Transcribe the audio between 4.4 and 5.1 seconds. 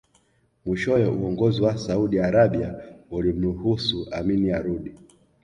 arudi